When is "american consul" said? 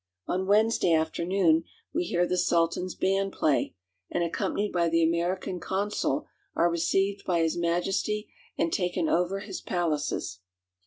5.03-6.25